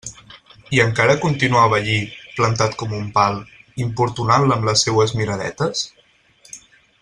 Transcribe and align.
I 0.75 0.79
encara 0.83 1.15
continuava 1.25 1.77
allí, 1.79 1.97
plantat 2.39 2.73
com 2.83 2.97
un 3.01 3.05
pal, 3.19 3.37
importunant-la 3.87 4.57
amb 4.59 4.69
les 4.71 4.87
seues 4.89 5.15
miradetes? 5.21 5.89